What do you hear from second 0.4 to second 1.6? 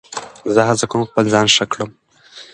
زه هڅه کوم خپل ځان